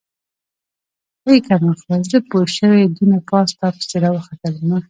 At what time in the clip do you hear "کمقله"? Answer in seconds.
1.47-1.99